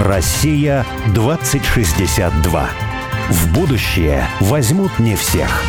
[0.00, 2.68] Россия 2062.
[3.30, 5.62] В будущее возьмут не всех.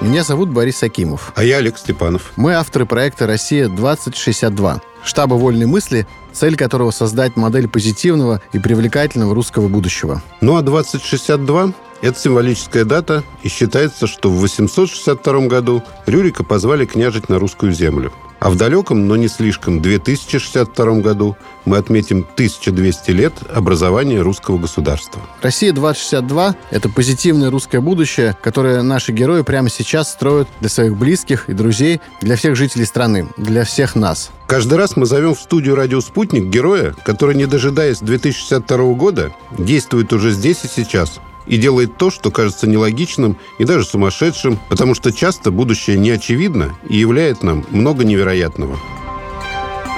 [0.00, 1.32] Меня зовут Борис Акимов.
[1.34, 2.30] А я Олег Степанов.
[2.36, 9.66] Мы авторы проекта «Россия-2062», штаба вольной мысли, цель которого создать модель позитивного и привлекательного русского
[9.66, 10.22] будущего.
[10.40, 11.72] Ну а 2062
[12.02, 18.12] это символическая дата, и считается, что в 862 году Рюрика позвали княжить на русскую землю.
[18.38, 25.22] А в далеком, но не слишком, 2062 году мы отметим 1200 лет образования русского государства.
[25.40, 31.54] Россия-2062– это позитивное русское будущее, которое наши герои прямо сейчас строят для своих близких и
[31.54, 34.30] друзей, для всех жителей страны, для всех нас.
[34.46, 40.12] Каждый раз мы зовем в студию «Радио Спутник» героя, который, не дожидаясь 2062 года, действует
[40.12, 45.12] уже здесь и сейчас, и делает то, что кажется нелогичным и даже сумасшедшим, потому что
[45.12, 48.78] часто будущее не очевидно и являет нам много невероятного.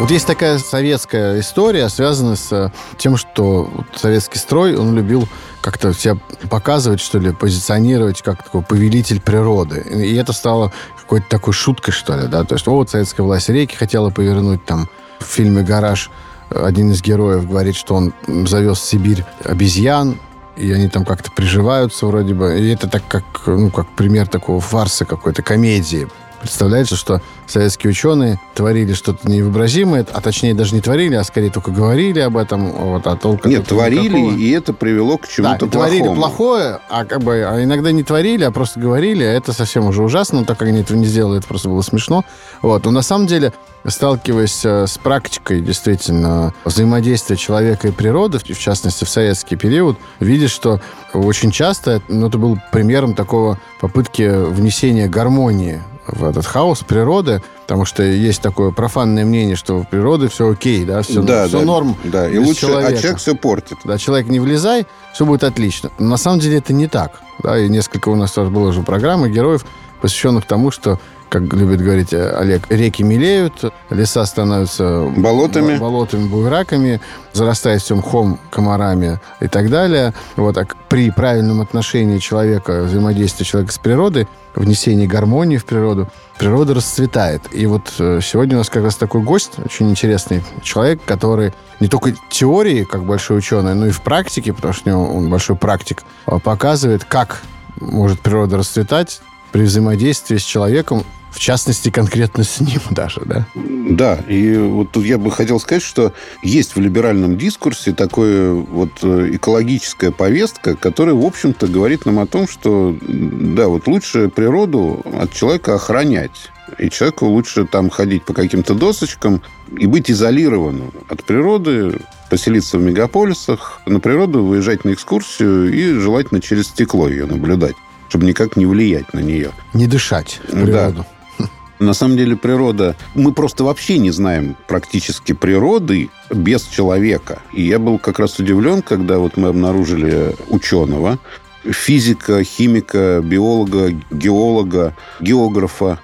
[0.01, 5.29] Вот есть такая советская история, связанная с тем, что советский строй, он любил
[5.61, 6.17] как-то себя
[6.49, 9.81] показывать, что ли, позиционировать как такой повелитель природы.
[9.81, 12.45] И это стало какой-то такой шуткой, что ли, да.
[12.45, 16.11] То есть, вот советская власть реки хотела повернуть там в фильме «Гараж»
[16.51, 20.19] один из героев говорит, что он завез в Сибирь обезьян,
[20.59, 22.59] и они там как-то приживаются вроде бы.
[22.59, 26.09] И это так как, ну, как пример такого фарса какой-то, комедии.
[26.41, 31.71] Представляется, что советские ученые творили что-то невообразимое, а точнее даже не творили, а скорее только
[31.71, 32.71] говорили об этом.
[32.71, 34.39] Вот, а толка Нет, творили, никакого.
[34.39, 35.73] и это привело к чему-то да, плохому.
[35.73, 39.87] творили плохое, а, как бы, а иногда не творили, а просто говорили, а это совсем
[39.87, 42.25] уже ужасно, но так как они этого не сделали, это просто было смешно.
[42.63, 42.85] Вот.
[42.85, 43.53] Но на самом деле
[43.87, 50.51] сталкиваясь э, с практикой действительно взаимодействия человека и природы, в частности в советский период, видишь,
[50.51, 50.81] что
[51.13, 57.85] очень часто ну, это был примером такого попытки внесения гармонии в этот хаос природы, потому
[57.85, 61.65] что есть такое профанное мнение, что в природе все окей, да, все, да, все да,
[61.65, 61.97] норм.
[62.05, 62.95] Да, и лучше, человека.
[62.95, 63.79] а человек все портит.
[63.85, 65.91] Да, человек не влезай, все будет отлично.
[65.99, 67.21] Но на самом деле это не так.
[67.43, 69.65] Да, и несколько у нас тоже было уже программы героев,
[70.01, 77.01] посвященных тому, что как любит говорить Олег, реки мелеют, леса становятся болотами, болотами буйраками,
[77.33, 80.15] зарастает все мхом, комарами и так далее.
[80.37, 86.75] Вот, а при правильном отношении человека, взаимодействия человека с природой, внесении гармонии в природу, природа
[86.75, 87.43] расцветает.
[87.53, 91.89] И вот э, сегодня у нас как раз такой гость, очень интересный человек, который не
[91.89, 96.39] только теории, как большой ученый, но и в практике, потому что он большой практик, а
[96.39, 97.43] показывает, как
[97.81, 99.21] может природа расцветать
[99.53, 103.47] при взаимодействии с человеком в частности, конкретно с ним даже, да?
[103.55, 108.91] Да, и вот тут я бы хотел сказать, что есть в либеральном дискурсе такая вот
[109.03, 115.05] э, экологическая повестка, которая, в общем-то, говорит нам о том, что, да, вот лучше природу
[115.21, 116.51] от человека охранять.
[116.79, 119.41] И человеку лучше там ходить по каким-то досочкам
[119.77, 121.99] и быть изолированным от природы,
[122.31, 127.77] поселиться в мегаполисах, на природу выезжать на экскурсию и желательно через стекло ее наблюдать
[128.09, 129.53] чтобы никак не влиять на нее.
[129.75, 131.05] Не дышать природу.
[131.39, 131.47] Да.
[131.79, 132.97] На самом деле природа...
[133.15, 137.41] Мы просто вообще не знаем практически природы без человека.
[137.53, 141.19] И я был как раз удивлен, когда вот мы обнаружили ученого,
[141.65, 146.01] физика, химика, биолога, геолога, географа,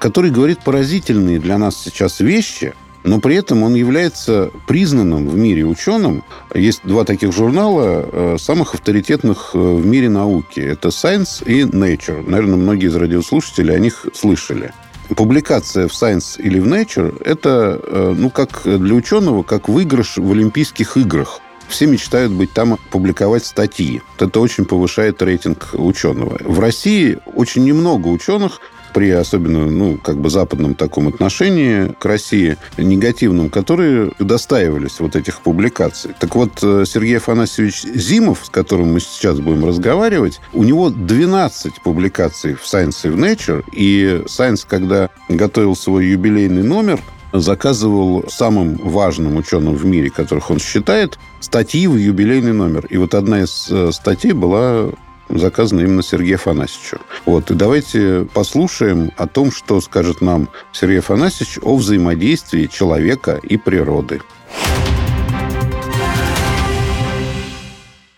[0.00, 2.72] который говорит поразительные для нас сейчас вещи,
[3.08, 6.24] но при этом он является признанным в мире ученым.
[6.54, 10.60] Есть два таких журнала, э, самых авторитетных э, в мире науки.
[10.60, 12.28] Это Science и Nature.
[12.28, 14.72] Наверное, многие из радиослушателей о них слышали
[15.16, 20.30] публикация в Science или в Nature– это, э, ну, как для ученого, как выигрыш в
[20.30, 21.40] Олимпийских играх.
[21.66, 24.02] Все мечтают быть там, публиковать статьи.
[24.18, 26.38] Это очень повышает рейтинг ученого.
[26.40, 28.60] В России очень немного ученых
[28.92, 35.40] при особенно, ну, как бы западном таком отношении к России, негативном, которые достаивались вот этих
[35.40, 36.12] публикаций.
[36.18, 41.82] Так вот, э, Сергей Афанасьевич Зимов, с которым мы сейчас будем разговаривать, у него 12
[41.82, 47.00] публикаций в Science и в Nature, и Science, когда готовил свой юбилейный номер,
[47.32, 52.86] заказывал самым важным ученым в мире, которых он считает, статьи в юбилейный номер.
[52.86, 54.90] И вот одна из э, статей была
[55.28, 57.00] заказано именно Сергею Афанасьевичу.
[57.26, 57.50] Вот.
[57.50, 64.20] И давайте послушаем о том, что скажет нам Сергей Афанасьевич о взаимодействии человека и природы.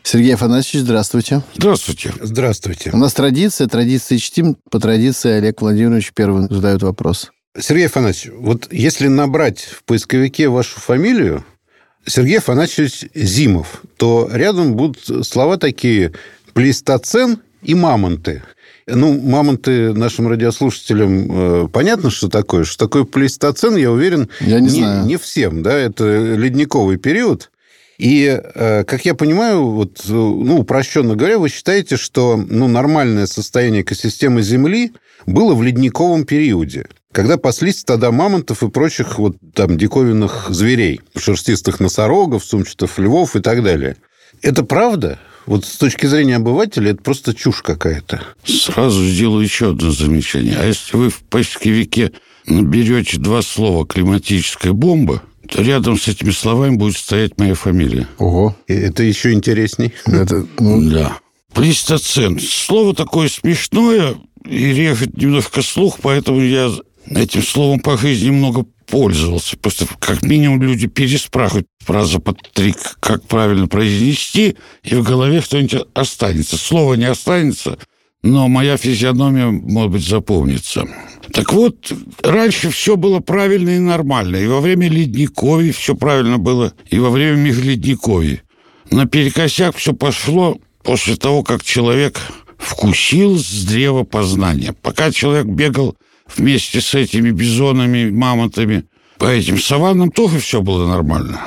[0.03, 1.43] Сергей Афанасьевич, здравствуйте.
[1.55, 2.13] Здравствуйте.
[2.21, 2.91] Здравствуйте.
[2.93, 4.57] У нас традиция, традиции чтим.
[4.69, 7.31] По традиции Олег Владимирович первым задает вопрос.
[7.57, 11.45] Сергей Афанасьевич, вот если набрать в поисковике вашу фамилию,
[12.07, 16.13] Сергей Афанасьевич Зимов, то рядом будут слова такие
[16.53, 18.43] плейстоцен и мамонты.
[18.87, 22.65] Ну, мамонты нашим радиослушателям э, понятно, что такое.
[22.65, 25.07] Что такое плейстоцен, я уверен, я не, не, знаю.
[25.07, 25.63] не всем.
[25.63, 25.77] Да?
[25.77, 27.51] Это ледниковый период.
[27.99, 33.83] И, э, как я понимаю, вот, ну, упрощенно говоря, вы считаете, что ну, нормальное состояние
[33.83, 34.93] экосистемы Земли
[35.27, 41.79] было в ледниковом периоде, когда паслись стада мамонтов и прочих вот там диковинных зверей, шерстистых
[41.79, 43.97] носорогов, сумчатых львов и так далее.
[44.41, 45.19] Это правда?
[45.47, 48.23] Вот с точки зрения обывателя это просто чушь какая-то.
[48.45, 50.57] Сразу сделаю еще одно замечание.
[50.59, 52.13] А если вы в поисковике
[52.47, 58.07] наберете два слова «климатическая бомба», то рядом с этими словами будет стоять моя фамилия.
[58.19, 58.57] Ого.
[58.69, 59.93] И это еще интересней.
[60.07, 60.91] Это, ну...
[60.91, 61.19] Да.
[61.53, 62.39] Плейстоцен.
[62.39, 64.15] Слово такое смешное
[64.49, 66.71] и режет немножко слух, поэтому я
[67.09, 69.57] этим словом по жизни много пользовался.
[69.57, 75.87] Просто как минимум люди переспрашивают фразу под три, как правильно произнести, и в голове что-нибудь
[75.95, 76.57] останется.
[76.57, 77.79] Слово не останется,
[78.23, 80.87] но моя физиономия, может быть, запомнится.
[81.33, 81.93] Так вот,
[82.23, 84.37] раньше все было правильно и нормально.
[84.37, 88.43] И во время ледниковья все правильно было, и во время межледниковья.
[88.91, 92.19] Наперекосяк все пошло после того, как человек
[92.59, 94.75] вкусил с древа познания.
[94.83, 95.97] Пока человек бегал
[96.37, 98.85] вместе с этими бизонами, мамонтами,
[99.19, 101.41] по этим саваннам тоже все было нормально.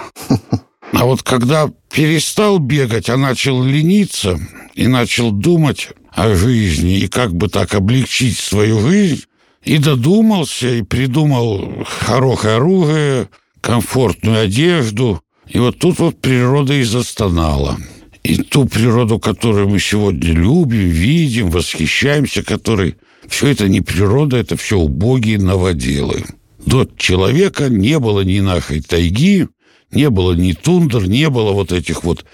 [0.91, 4.39] А вот когда перестал бегать, а начал лениться
[4.75, 9.23] и начал думать о жизни и как бы так облегчить свою жизнь,
[9.63, 13.29] и додумался, и придумал хорошее оружие,
[13.61, 15.21] комфортную одежду.
[15.47, 17.77] И вот тут вот природа и застонала.
[18.23, 22.95] И ту природу, которую мы сегодня любим, видим, восхищаемся, которой
[23.27, 26.23] все это не природа, это все убогие новоделы.
[26.65, 29.47] До человека не было ни нахой тайги,
[29.91, 32.25] не было ни тундр, не было вот этих вот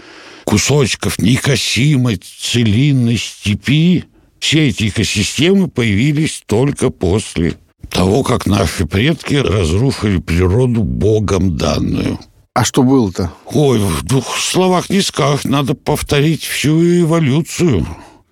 [0.44, 4.06] кусочков некосимой целинной степи.
[4.39, 7.56] Все эти экосистемы появились только после
[7.89, 12.19] того, как наши предки разрушили природу Богом данную.
[12.53, 13.31] А что было-то?
[13.45, 17.86] Ой, в двух словах не скажешь, надо повторить всю эволюцию.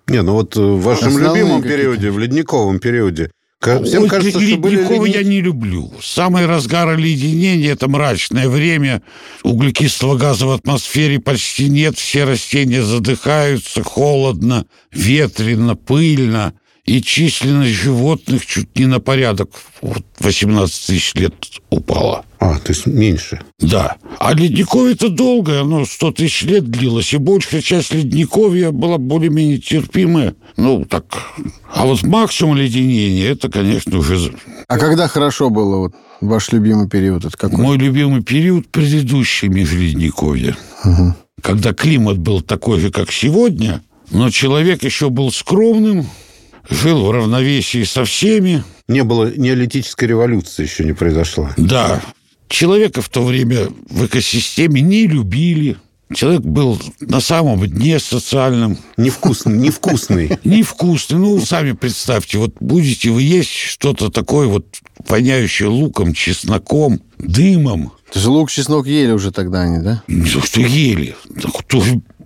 [0.08, 4.56] Не, ну вот в вашем Основные любимом периоде, в ледниковом периоде, Всем Ой, кажется, что
[4.56, 5.92] были я не люблю.
[6.00, 9.02] Самый разгар оледенения– это мрачное время.
[9.42, 11.98] Углекислого газа в атмосфере почти нет.
[11.98, 16.54] Все растения задыхаются, холодно, ветрено, пыльно.
[16.88, 19.50] И численность животных чуть не на порядок.
[19.82, 21.34] Вот 18 тысяч лет
[21.68, 22.24] упала.
[22.38, 23.42] А, то есть меньше.
[23.58, 23.96] Да.
[24.18, 30.34] А ледниковье-то долгое, оно 100 тысяч лет длилось, и большая часть ледниковья была более-менее терпимая.
[30.56, 31.04] Ну, так.
[31.70, 34.32] А вот максимум леденения, это, конечно, уже...
[34.66, 37.58] А когда хорошо было, вот, ваш любимый период, это какой?
[37.58, 40.56] Мой любимый период– предыдущий межледниковье.
[40.86, 41.14] Угу.
[41.42, 46.06] Когда климат был такой же, как сегодня, но человек еще был скромным,
[46.70, 48.64] жил в равновесии со всеми.
[48.88, 51.52] Не было неолитической революции еще не произошла.
[51.56, 52.02] Да.
[52.48, 55.76] Человека в то время в экосистеме не любили.
[56.14, 58.78] Человек был на самом дне социальном.
[58.96, 59.58] Невкусный.
[59.58, 60.38] Невкусный.
[60.44, 61.18] Невкусный.
[61.18, 64.66] Ну, сами представьте, вот будете вы есть что-то такое вот
[65.06, 67.92] воняющее луком, чесноком, дымом.
[68.10, 70.02] То есть лук, чеснок ели уже тогда они, да?
[70.06, 71.14] Ну, что ели.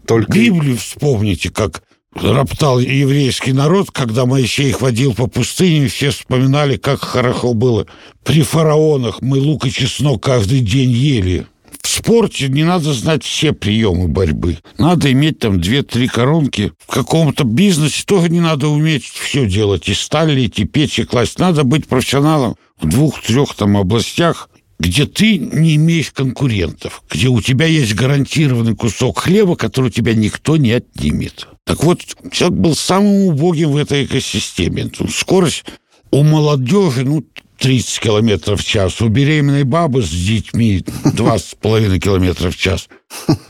[0.06, 0.33] Только...
[0.33, 1.83] Библию вспомните, как
[2.14, 7.87] роптал еврейский народ, когда Моисей их водил по пустыне, все вспоминали, как хорошо было.
[8.25, 11.46] При фараонах мы лук и чеснок каждый день ели.
[11.82, 14.58] В спорте не надо знать все приемы борьбы.
[14.79, 16.72] Надо иметь там две-три коронки.
[16.86, 19.89] В каком-то бизнесе тоже не надо уметь все делать.
[19.89, 21.39] И сталь, и печь, и класть.
[21.39, 24.48] Надо быть профессионалом в двух-трех там областях
[24.82, 30.12] где ты не имеешь конкурентов, где у тебя есть гарантированный кусок хлеба, который у тебя
[30.12, 31.46] никто не отнимет.
[31.65, 32.01] Так вот,
[32.32, 34.91] человек был самым убогим в этой экосистеме.
[35.08, 35.65] Скорость
[36.10, 37.24] у молодежи, ну,
[37.58, 42.89] 30 километров в час, у беременной бабы с детьми 2,5 километра в час.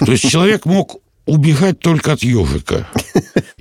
[0.00, 2.86] То есть человек мог убегать только от ежика.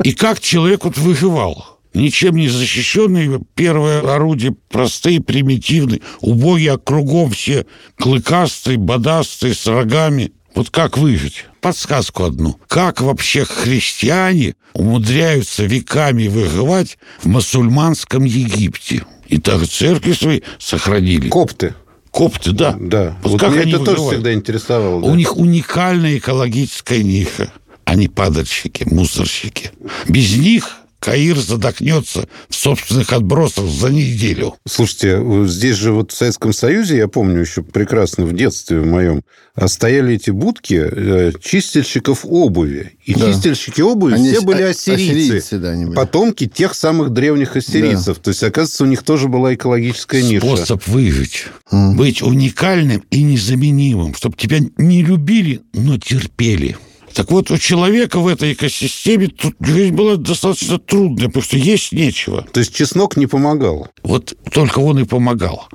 [0.04, 1.71] И как человек вот выживал?
[1.94, 7.66] Ничем не защищенные, первое орудие простые, примитивные, убогие, а кругом все
[7.98, 10.32] клыкастые, бодастые, с рогами.
[10.56, 11.46] Вот как выжить?
[11.62, 12.60] Подсказку одну.
[12.68, 19.06] Как вообще христиане умудряются веками выживать в мусульманском Египте?
[19.28, 21.30] И так церкви свои сохранили.
[21.30, 21.74] Копты.
[22.12, 22.76] Копты, да.
[22.78, 23.18] Да.
[23.24, 24.00] Вот, вот как меня они это выживают?
[24.00, 25.02] тоже всегда интересовало.
[25.02, 25.08] Да?
[25.08, 27.54] У них уникальная экологическая ниша.
[27.86, 29.72] Они падальщики, мусорщики.
[30.08, 34.54] Без них Каир задохнется в собственных отбросах за неделю.
[34.68, 39.24] Слушайте, здесь же вот в Советском Союзе, я помню еще прекрасно в детстве в моем,
[39.56, 42.92] а стояли эти будки э, чистильщиков обуви.
[43.04, 43.34] И Да.
[43.34, 45.12] чистильщики обуви Они все с- были а- ассирийцы.
[45.24, 45.96] ассирийцы, да, они были.
[45.96, 48.20] Потомки тех самых древних ассирийцев.
[48.20, 50.46] То есть, оказывается, у них тоже была экологическая ниша.
[50.46, 51.46] Способ выжить.
[51.72, 51.98] М.
[51.98, 56.78] Быть уникальным и незаменимым, чтобы тебя не любили, но терпели.
[57.14, 61.92] Так вот, у человека в этой экосистеме тут жизнь была достаточно трудная, потому что есть
[61.92, 62.46] нечего.
[62.54, 63.88] То есть, чеснок не помогал.
[64.04, 65.68] Вот только он и помогал.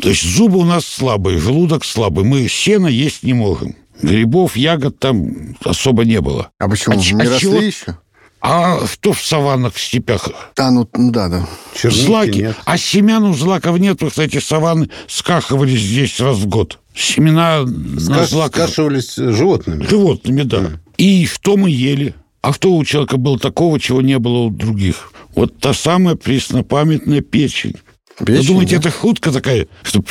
[0.00, 2.24] То есть зубы у нас слабые, желудок слабый.
[2.24, 3.74] Мы сено есть не можем.
[4.02, 6.50] Грибов, ягод там особо не было.
[6.58, 6.94] А почему?
[6.94, 7.98] А не а росли чего- еще?
[8.46, 10.28] А что в саваннах, в степях?
[10.54, 11.48] Да, ну, ну да, да.
[11.74, 12.38] Черники Злаки.
[12.42, 12.56] нет.
[12.66, 16.78] А семян у злаков нет, потому что эти саванны скахивались здесь раз в год.
[16.94, 19.86] Семена на Скаш- злаках Скашивались животными.
[19.86, 20.72] животными, да.
[20.96, 22.14] И что мы ели?
[22.42, 25.12] А что у человека было такого, чего не было у других?
[25.34, 27.76] Вот та самая преснопамятная печень.
[28.20, 28.88] Вы Печень, думаете, да?
[28.88, 29.66] это шутка такая?
[29.82, 30.04] Что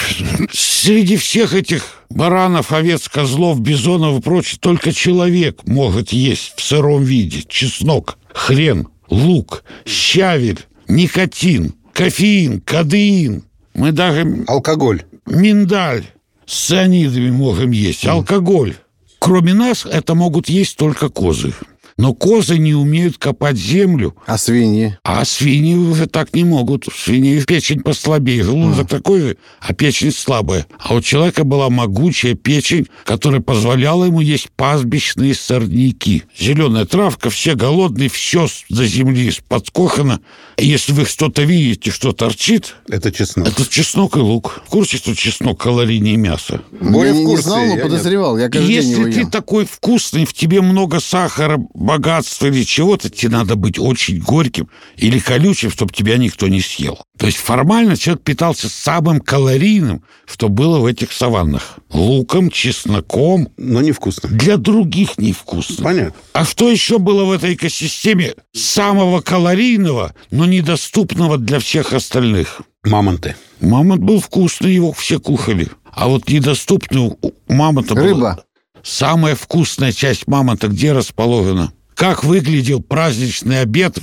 [0.52, 7.04] среди всех этих баранов, овец, козлов, бизонов и прочее только человек может есть в сыром
[7.04, 13.44] виде чеснок, хрен, лук, щавель, никотин, кофеин, кадеин.
[13.74, 15.04] Мы даже Алкоголь.
[15.26, 16.04] миндаль
[16.46, 18.76] с цианидами можем есть, алкоголь.
[19.24, 21.54] Кроме нас это могут есть только козы.
[21.98, 24.98] Но козы не умеют копать землю, А свиньи?
[25.04, 26.88] а свиньи уже так не могут.
[26.88, 30.66] У свиней печень послабее, желудок такой же, а печень слабая.
[30.80, 36.24] А у человека была могучая печень, которая позволяла ему есть пастбищные сорняки.
[36.38, 40.20] Зеленая травка, все голодные, все до земли подкохано.
[40.58, 43.48] И Если вы что-то видите, что торчит, Это чеснок.
[43.48, 44.62] это чеснок и лук.
[44.66, 46.62] В курсе, что чеснок калорийнее мяса?
[46.72, 48.38] Я в не, не курсе, знал, но подозревал.
[48.38, 53.56] Я каждый Если ты такой вкусный, в тебе много сахара, богатства или чего-то, тебе надо
[53.56, 57.00] быть очень горьким или колючим, чтобы тебя никто не съел.
[57.18, 61.78] То есть формально человек питался самым калорийным, что было в этих саваннах.
[61.92, 63.50] Луком, чесноком.
[63.58, 64.30] Но невкусно.
[64.30, 65.84] Для других невкусно.
[65.84, 66.14] Понятно.
[66.34, 72.62] А что еще было в этой экосистеме самого калорийного, но недоступного для всех остальных?
[72.84, 73.36] Мамонты.
[73.62, 75.70] Мамонт был вкусный, его все кухали.
[75.92, 78.44] А вот недоступный у мамонта было- Рыба.
[78.84, 81.72] Самая вкусная часть мамонта где расположена?
[81.96, 83.98] Как выглядел праздничный обед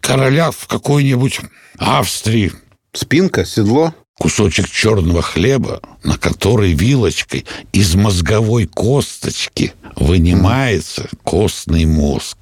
[0.00, 1.40] короля в какой-нибудь
[1.78, 2.52] Австрии?
[2.92, 3.94] Спинка, седло.
[4.18, 12.36] Кусочек черного хлеба, на который вилочкой из мозговой косточки вынимается костный мозг.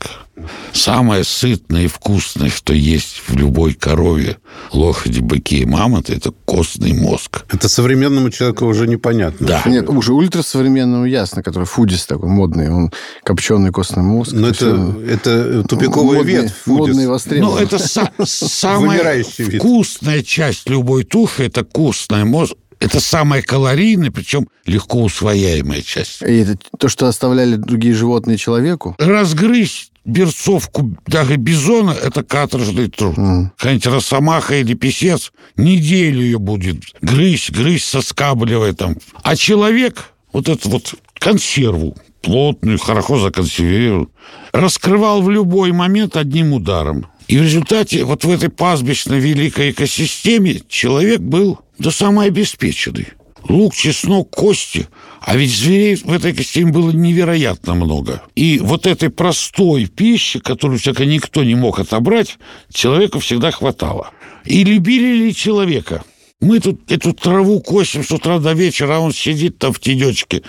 [0.73, 4.39] Самое сытное и вкусное, что есть в любой корове,
[4.73, 7.45] лошади, быке и мамонты, это костный мозг.
[7.53, 9.47] Это современному человеку уже непонятно.
[9.47, 9.63] Да.
[9.65, 12.91] Нет, уже ультрасовременному ясно, который фудис такой модный, он
[13.23, 14.33] копченый костный мозг.
[14.33, 16.51] Но это, это тупиковый модный, вид.
[16.51, 16.67] фудис.
[16.67, 17.63] Модный и Ну, востребованный.
[17.63, 22.55] это са- самая вкусная часть любой туши, это костный мозг.
[22.85, 26.21] Это самая калорийная, причем легко усвояемая часть.
[26.23, 28.95] И это то, что оставляли другие животные человеку.
[28.99, 33.17] Разгрызть берцовку даже бизона– это каторжный труд.
[33.17, 33.53] М.
[33.57, 38.97] Какая-нибудь росомаха или писец неделю ее будет грызть, грызть, соскабливая там.
[39.23, 44.11] А человек вот эту вот консерву, плотную, хорошо законсервированную,
[44.53, 47.07] раскрывал в любой момент одним ударом.
[47.29, 53.09] И в результате вот в этой пастбищной великой экосистеме человек был да самый обеспеченный.
[53.49, 54.89] Лук, чеснок, кости.
[55.21, 58.23] А ведь зверей в этой экосистеме было невероятно много.
[58.35, 62.39] И вот этой простой пищи, которую всяко никто не мог отобрать,
[62.73, 64.11] человеку всегда хватало.
[64.45, 66.05] И любили ли человека?
[66.41, 70.43] Мы тут эту траву косим с утра до вечера, а он сидит там в тенечке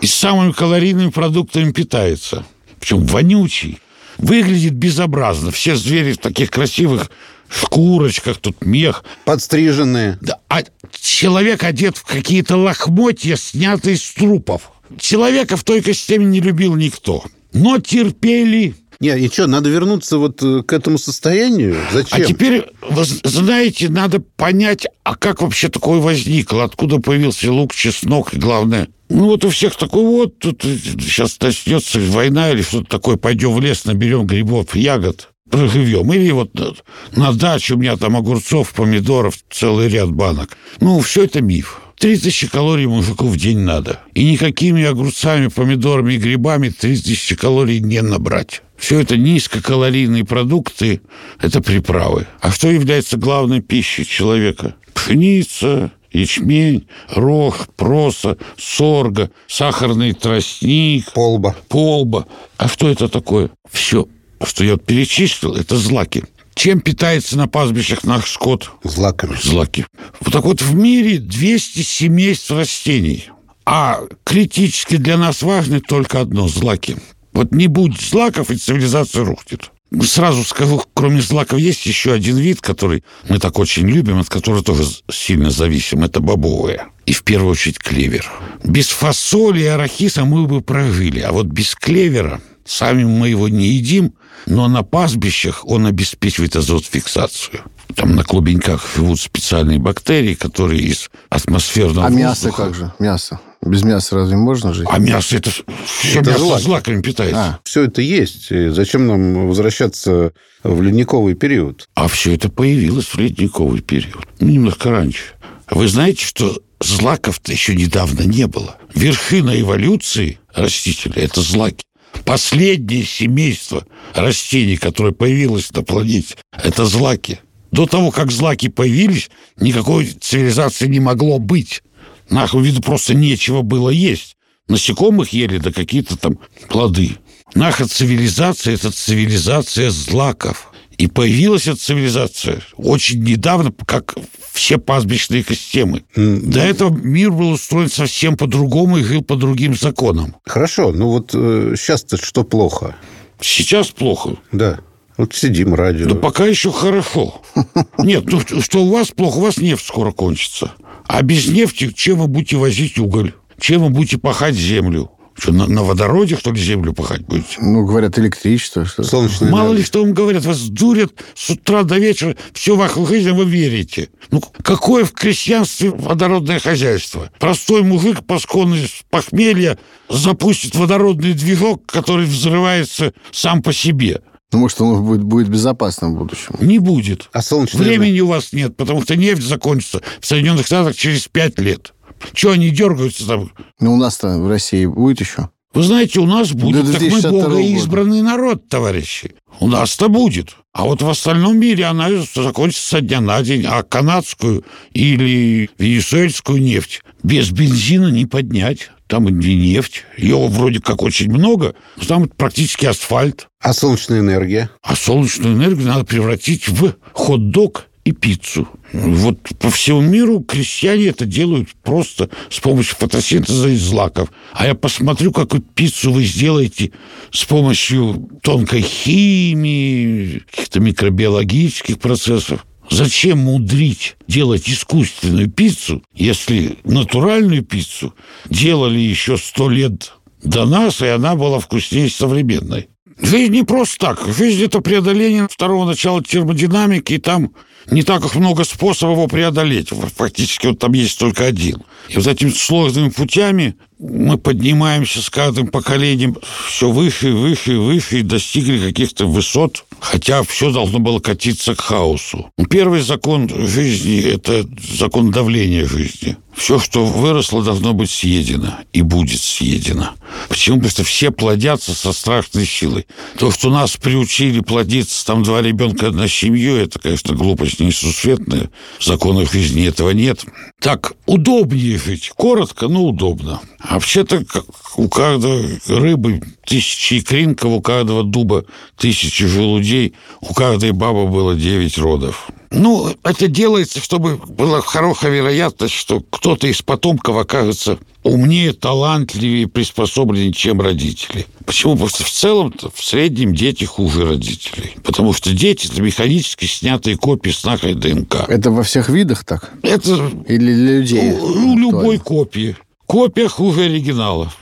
[0.00, 2.44] и самыми калорийными продуктами питается.
[2.78, 3.78] Причем вонючий.
[4.18, 5.50] Выглядит безобразно.
[5.50, 7.10] Все звери в таких красивых
[7.50, 9.04] шкурочках, тут мех.
[9.24, 10.18] Подстриженные.
[10.20, 14.70] Да, а человек одет в какие-то лохмотья, снятые с трупов.
[14.98, 17.24] Человека в той экосистеме не любил никто.
[17.52, 18.74] Но терпели.
[19.00, 21.74] Не, и что, надо вернуться вот э, к этому состоянию?
[21.90, 22.20] Зачем?
[22.20, 28.34] А теперь, вы знаете, надо понять, а как вообще такое возникло, откуда появился лук, чеснок,
[28.34, 28.88] и главное...
[29.08, 33.60] Ну вот у всех такой вот, тут сейчас начнется война или что-то такое, пойдем в
[33.60, 36.12] лес, наберем грибов, ягод, проживем.
[36.12, 36.72] Или вот на,
[37.12, 40.56] на даче у меня там огурцов, помидоров, целый ряд банок.
[40.80, 41.80] Ну, все это миф.
[41.98, 44.00] 3000 калорий мужику в день надо.
[44.14, 48.62] И никакими огурцами, помидорами и грибами 3000 калорий не набрать.
[48.78, 51.02] Все это низкокалорийные продукты,
[51.38, 52.26] это приправы.
[52.40, 54.74] А что является главной пищей человека?
[54.94, 61.54] Пшеница, ячмень, рог, проса, сорга, сахарный тростник, Полба.
[61.68, 62.26] полба.
[62.56, 63.50] А что это такое?
[63.70, 64.08] Все,
[64.46, 66.24] что я перечислил, это злаки.
[66.54, 68.72] Чем питается на пастбищах наш скот?
[68.84, 69.36] Злаками.
[69.42, 69.86] Злаки.
[70.20, 73.30] Вот так вот в мире 200 семейств растений.
[73.64, 76.96] А критически для нас важно только одно– злаки.
[77.32, 79.70] Вот не будь злаков, и цивилизация рухнет.
[80.02, 84.62] Сразу скажу, кроме злаков есть еще один вид, который мы так очень любим, от которого
[84.62, 86.04] тоже сильно зависим.
[86.04, 86.86] Это бобовые.
[87.06, 88.30] И в первую очередь клевер.
[88.64, 91.20] Без фасоли и арахиса мы бы прожили.
[91.20, 94.14] А вот без клевера сами мы его не едим,
[94.46, 97.62] но на пастбищах он обеспечивает азотфиксацию.
[97.94, 102.64] Там на клубеньках живут специальные бактерии, которые из атмосферного А мясо воздуха...
[102.64, 102.92] как же?
[102.98, 103.40] Мясо.
[103.62, 104.86] Без мяса разве можно жить?
[104.90, 106.62] А мясо это все Это мясо злаки.
[106.64, 107.40] злаками питается.
[107.40, 107.58] А.
[107.64, 108.50] Все это есть.
[108.50, 110.32] И зачем нам возвращаться
[110.62, 111.88] в ледниковый период?
[111.94, 114.26] А все это появилось в ледниковый период.
[114.38, 115.24] Ну, немножко раньше.
[115.70, 118.76] Вы знаете, что злаков-то еще недавно не было.
[118.94, 121.84] Вершина эволюции растителя– это злаки.
[122.24, 127.40] Последнее семейство растений, которое появилось на планете, это злаки.
[127.72, 131.82] До того, как злаки появились, никакой цивилизации не могло быть.
[132.28, 134.36] Нашему виду просто нечего было есть.
[134.68, 136.38] Насекомых ели, да какие-то там
[136.68, 137.16] плоды.
[137.54, 140.69] Наша цивилизация– это цивилизация злаков.
[141.00, 144.16] И появилась эта цивилизация очень недавно, как
[144.52, 146.02] все пастбищные экосистемы.
[146.14, 150.36] М, До этого мир был устроен совсем по-другому и жил по другим законам.
[150.44, 152.96] Хорошо, ну вот сейчас-то что плохо?
[153.40, 154.36] Сейчас плохо.
[154.52, 154.80] Да.
[155.16, 156.06] Вот сидим, радио.
[156.06, 157.40] Да пока еще хорошо.
[157.98, 160.72] Нет, ну что у вас плохо, у вас нефть скоро кончится.
[161.06, 163.32] А без нефти чем вы будете возить уголь?
[163.58, 165.10] Чем вы будете пахать землю?
[165.40, 167.56] Что, на, на водороде, что ли, землю пахать будете?
[167.60, 168.84] Ну, говорят, электричество.
[168.84, 169.86] Что Солнечная Мало ли, энергия.
[169.86, 174.10] что вам говорят, вас дурят с утра до вечера, всю вашу жизнь вы верите.
[174.30, 177.30] Ну, какое в крестьянстве водородное хозяйство?
[177.38, 179.78] Простой мужик, посконный с похмелья,
[180.10, 184.20] запустит водородный движок, который взрывается сам по себе.
[184.52, 186.56] Ну, может, он будет, будет безопасным в будущем.
[186.60, 187.30] Не будет.
[187.32, 187.98] А солнечная энергия?
[187.98, 191.94] Времени у вас нет, потому что нефть закончится в Соединенных Штатах через пять лет.
[192.32, 193.52] Чего они дергаются там?
[193.80, 195.50] Ну, у нас-то в России будет еще.
[195.72, 197.48] Вы знаете, у нас будет, До так мы 2062 года.
[197.48, 199.34] богоизбранный народ, товарищи.
[199.60, 200.56] У нас-то будет.
[200.72, 203.64] А вот в остальном мире она закончится со дня на день.
[203.66, 208.90] А канадскую или венесуэльскую нефть без бензина не поднять.
[209.06, 210.04] Там и не нефть.
[210.16, 213.48] Ее вроде как очень много, но там практически асфальт.
[213.60, 214.70] А солнечная энергия?
[214.82, 218.68] А солнечную энергию надо превратить в хот-дог и пиццу.
[218.92, 224.30] Вот по всему миру крестьяне это делают просто с помощью фотосинтеза из злаков.
[224.52, 226.92] А я посмотрю, какую пиццу вы сделаете
[227.30, 232.66] с помощью тонкой химии, каких-то микробиологических процессов.
[232.90, 238.14] Зачем мудрить делать искусственную пиццу, если натуральную пиццу
[238.48, 242.88] делали еще сто лет до нас, и она была вкуснее современной?
[243.22, 244.26] Жизнь не просто так.
[244.36, 247.52] Жизнь– это преодоление второго начала термодинамики, и там
[247.90, 249.90] не так уж много способов его преодолеть.
[250.16, 251.82] Фактически вот там есть только один.
[252.08, 257.76] И вот этими сложными путями мы поднимаемся с каждым поколением все выше и выше и
[257.76, 262.50] выше и достигли каких-то высот, хотя все должно было катиться к хаосу.
[262.70, 266.36] Первый закон жизни– это закон давления жизни.
[266.60, 270.10] Все, что выросло, должно быть съедено и будет съедено.
[270.50, 270.76] Почему?
[270.76, 273.06] Потому что все плодятся со страшной силой.
[273.38, 278.68] То, что нас приучили плодиться, там два ребенка на семью, это, конечно, глупость несусветная.
[278.98, 280.44] В законах жизни этого нет.
[280.80, 282.30] Так, удобнее жить.
[282.36, 283.62] Коротко, но удобно.
[283.78, 284.66] А вообще-то как
[284.96, 288.64] у каждой рыбы тысячи икринков, у каждого дуба
[288.96, 292.50] тысячи желудей, у каждой бабы было девять родов.
[292.70, 300.52] Ну, это делается, чтобы была хорошая вероятность, что кто-то из потомков окажется умнее, талантливее, приспособленнее,
[300.52, 301.46] чем родители.
[301.64, 301.94] Почему?
[301.94, 304.94] Потому что в целом в среднем дети хуже родителей.
[305.02, 308.44] Потому что дети– это механически снятые копии с нашей ДНК.
[308.48, 309.72] Это во всех видах так?
[309.82, 311.32] Это Или для людей?
[311.32, 312.76] у, у любой копии.
[313.10, 314.52] Копия хуже оригинала.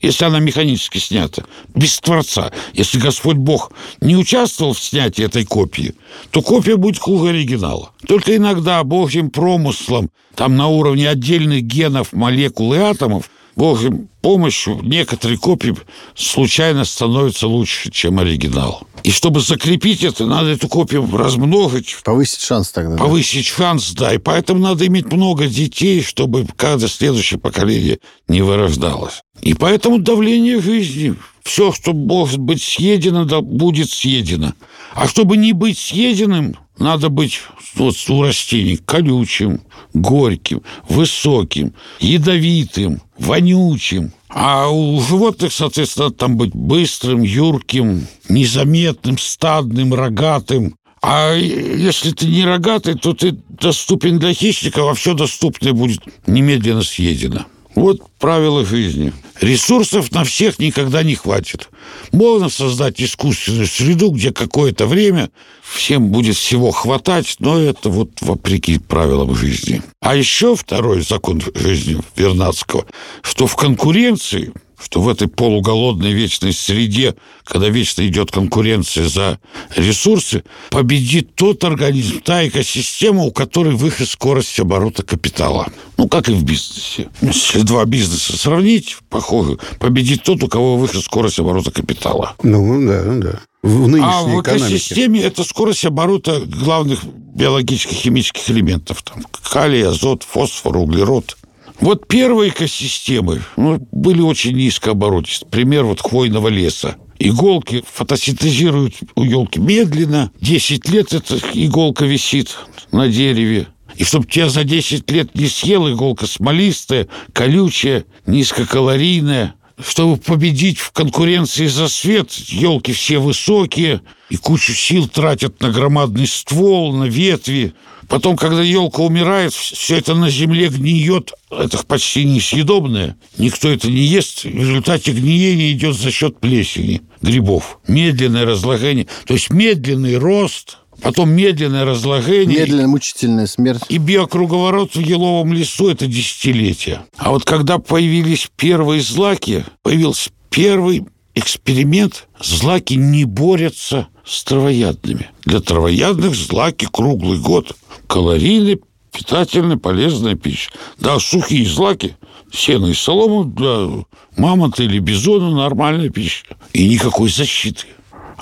[0.00, 2.50] Если она механически снята, без Творца.
[2.72, 5.94] Если Господь Бог не участвовал в снятии этой копии,
[6.30, 7.90] то копия будет хуже оригинала.
[8.08, 15.38] Только иногда Божьим промыслом, там на уровне отдельных генов, молекул и атомов, Божьим помощью некоторые
[15.38, 15.74] копии
[16.14, 18.86] случайно становятся лучше, чем оригинал.
[19.02, 22.96] И чтобы закрепить это, надо эту копию размножить, Повысить шанс тогда.
[22.96, 23.02] да?
[23.02, 24.14] повысить шанс, да.
[24.14, 29.22] И поэтому надо иметь много детей, чтобы каждое следующее поколение не вырождалось.
[29.40, 31.16] И поэтому давление жизни.
[31.42, 34.54] Все, что может быть съедено, да, будет съедено.
[34.94, 37.40] А чтобы не быть съеденным, надо быть
[37.74, 39.60] вот, у растений колючим,
[39.94, 44.12] горьким, высоким, ядовитым, вонючим.
[44.28, 50.74] А у животных, соответственно, там быть быстрым, юрким, незаметным, стадным, рогатым.
[51.02, 56.82] А если ты не рогатый, то ты доступен для хищника, а все доступное будет немедленно
[56.82, 57.46] съедено.
[57.74, 59.12] Вот правила жизни.
[59.40, 61.68] Ресурсов на всех никогда не хватит.
[62.12, 65.30] Можно создать искусственную среду, где какое-то время
[65.62, 69.82] всем будет всего хватать, но это вот вопреки правилам жизни.
[70.00, 72.84] А еще второй закон жизни Вернадского,
[73.22, 74.52] что в конкуренции
[74.84, 77.14] что в этой полуголодной вечной среде,
[77.44, 79.38] когда вечно идет конкуренция за
[79.76, 85.68] ресурсы, победит тот организм, та экосистема, у которой выход скорость оборота капитала.
[85.96, 87.08] Ну, как и в бизнесе.
[87.20, 92.34] Если два бизнеса сравнить, похоже, победит тот, у кого выход скорость оборота капитала.
[92.42, 93.40] Ну, да, да.
[93.62, 95.26] В нынешней а в экосистеме экономике.
[95.28, 99.02] это скорость оборота главных биологических химических элементов.
[99.02, 101.36] Там, калий, азот, фосфор, углерод–
[101.80, 105.50] вот первые экосистемы ну, были очень низкооборотистые.
[105.50, 106.96] Пример вот хвойного леса.
[107.18, 110.32] Иголки фотосинтезируют у елки медленно.
[110.40, 112.56] 10 лет эта иголка висит
[112.90, 113.68] на дереве.
[113.96, 119.54] И чтобы тебя за 10 лет не съел иголка смолистая, колючая, низкокалорийная,
[119.86, 126.26] чтобы победить в конкуренции за свет, елки все высокие, и кучу сил тратят на громадный
[126.26, 127.74] ствол, на ветви.
[128.08, 133.16] Потом, когда елка умирает, все это на земле гниет, это почти несъедобное.
[133.38, 134.44] Никто это не ест.
[134.44, 137.78] В результате гниения идет за счет плесени, грибов.
[137.86, 142.60] Медленное разложение, то есть медленный рост– потом медленное разложение.
[142.60, 143.82] Медленная мучительная смерть.
[143.88, 147.02] И биокруговорот в еловом лесу– это десятилетия.
[147.16, 155.30] А вот когда появились первые злаки, появился первый эксперимент, злаки не борются с травоядными.
[155.44, 157.76] Для травоядных злаки круглый год.
[158.06, 160.70] Калорийный, питательная, полезная пища.
[160.98, 162.16] Да, сухие злаки,
[162.52, 164.04] сено и солому для
[164.36, 166.44] мамонта или бизона нормальная пища.
[166.72, 167.86] И никакой защиты.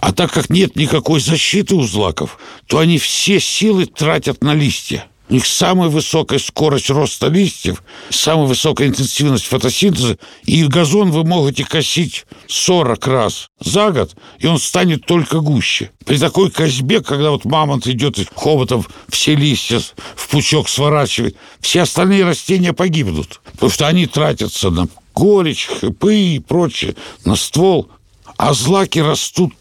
[0.00, 5.06] А так как нет никакой защиты у злаков, то они все силы тратят на листья.
[5.28, 11.64] У них самая высокая скорость роста листьев, самая высокая интенсивность фотосинтеза, и газон вы можете
[11.64, 15.92] косить 40 раз за год, и он станет только гуще.
[16.04, 19.80] При такой козьбе, когда вот мамонт идет хоботом все листья
[20.16, 26.38] в пучок сворачивает, все остальные растения погибнут, потому что они тратятся на горечь, хпы и
[26.40, 27.88] прочее, на ствол,
[28.36, 29.52] а злаки растут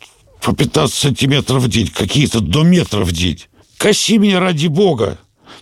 [0.42, 3.44] по 15 сантиметров в день, какие-то до метра в день.
[3.78, 5.18] Коси меня ради бога,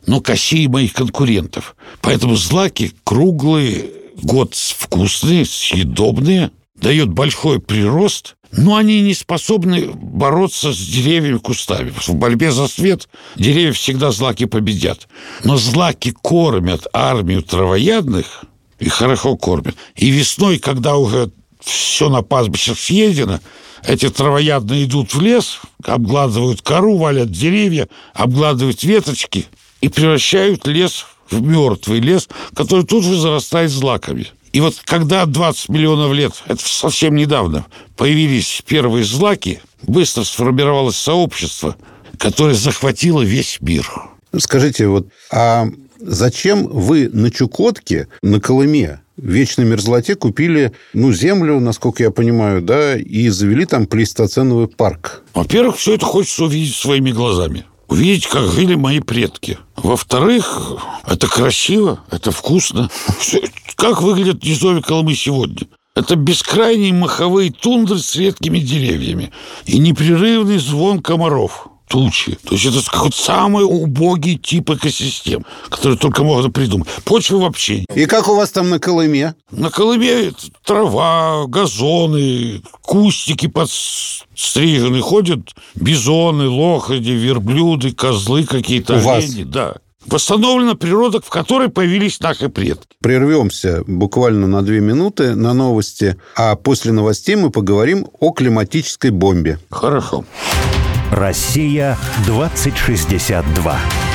[0.05, 1.75] но коси и моих конкурентов.
[2.01, 3.85] Поэтому злаки круглые,
[4.21, 11.91] год вкусные, съедобные, дает большой прирост, но они не способны бороться с деревьями, кустами.
[11.91, 15.07] В борьбе за свет деревья всегда злаки победят.
[15.43, 18.45] Но злаки кормят армию травоядных,
[18.79, 19.75] и хорошо кормят.
[19.95, 23.39] И весной, когда уже все на пастбищах съедено,
[23.83, 29.45] эти травоядные идут в лес, обгладывают кору, валят деревья, обгладывают веточки
[29.81, 34.27] и превращают лес в мертвый лес, который тут же зарастает злаками.
[34.53, 41.75] И вот когда 20 миллионов лет, это совсем недавно, появились первые злаки, быстро сформировалось сообщество,
[42.17, 43.89] которое захватило весь мир.
[44.37, 45.67] Скажите, вот, а
[45.99, 52.61] зачем вы на Чукотке, на Колыме, в вечной мерзлоте купили, ну, землю, насколько я понимаю,
[52.61, 55.23] да, и завели там плейстоценовый парк.
[55.33, 57.65] Во-первых, все это хочется увидеть своими глазами.
[57.87, 59.57] Увидеть, как жили мои предки.
[59.75, 62.89] Во-вторых, это красиво, это вкусно.
[63.75, 65.67] Как выглядят низовья Колымы сегодня?
[65.95, 69.31] Это бескрайние маховые тундры с редкими деревьями
[69.65, 72.37] и непрерывный звон комаров тучи.
[72.43, 76.87] То есть это какой-то самый убогий тип экосистем, который только можно придумать.
[77.03, 77.85] Почвы вообще.
[77.93, 79.35] И как у вас там на Колыме?
[79.51, 80.31] На Колыме
[80.65, 89.43] трава, газоны, кустики подстрижены, ходят бизоны, лошади, верблюды, козлы какие-то, олени.
[89.43, 89.47] Вас?
[89.47, 89.75] Да.
[90.05, 92.87] Восстановлена природа, в которой появились наши предки.
[93.01, 99.59] Прервемся буквально на две минуты на новости, а после новостей мы поговорим о климатической бомбе.
[99.69, 100.23] Хорошо.
[101.11, 104.06] Россия 2062.